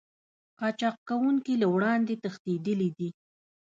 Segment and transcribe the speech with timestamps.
[0.59, 3.09] قاچاق کوونکي له وړاندې تښتېدلي دي